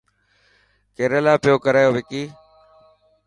ڪيريلا 0.95 1.33
پيو 1.43 1.55
ڪري 1.65 1.83
وڪي. 1.93 2.23